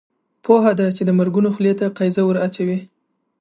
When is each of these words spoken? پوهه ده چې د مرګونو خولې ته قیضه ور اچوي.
پوهه 0.43 0.71
ده 0.79 0.87
چې 0.95 1.01
د 1.05 1.09
مرګونو 1.19 1.49
خولې 1.55 1.73
ته 1.79 1.85
قیضه 1.97 2.21
ور 2.25 2.37
اچوي. 2.47 2.79